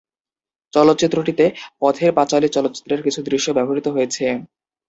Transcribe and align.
চলচ্চিত্রটিতে 0.73 1.45
"পথের 1.79 2.11
পাঁচালী" 2.13 2.47
চলচ্চিত্রের 2.49 3.01
কিছু 3.03 3.19
দৃশ্য 3.23 3.47
ব্যবহৃত 3.51 3.87
হয়েছে। 3.87 4.25